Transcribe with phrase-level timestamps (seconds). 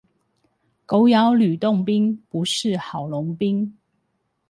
[0.87, 3.77] 狗咬呂洞賓，不識郝龍斌